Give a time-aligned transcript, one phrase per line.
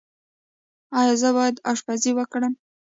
[0.99, 2.53] ایا زه باید اشپزي وکړم؟